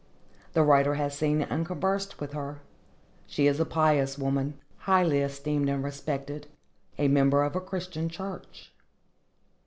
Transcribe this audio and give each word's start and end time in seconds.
The 0.53 0.63
writer 0.63 0.95
has 0.95 1.15
seen 1.15 1.43
and 1.43 1.63
conversed 1.63 2.19
with 2.19 2.33
her. 2.33 2.61
She 3.27 3.45
is 3.45 3.59
a 3.59 3.65
pious 3.67 4.17
woman, 4.17 4.57
highly 4.89 5.19
esteemed 5.21 5.69
and 5.69 5.83
respected, 5.83 6.47
a 6.97 7.07
member 7.07 7.43
of 7.43 7.55
a 7.55 7.61
Christian 7.61 8.09
church. 8.09 8.73